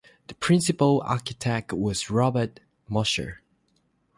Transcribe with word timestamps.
The 0.29 0.33
principal 0.33 1.03
architect 1.05 1.71
was 1.73 2.09
Robert 2.09 2.59
Mosher. 2.89 3.43